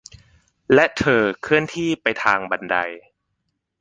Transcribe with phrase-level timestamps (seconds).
[0.73, 2.75] และเธอเคลื่อนที่ไปทางบันได